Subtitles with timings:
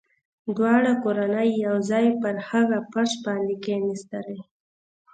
[0.55, 4.39] دواړه کورنۍ يو ځای پر هغه فرش باندې کښېناستلې.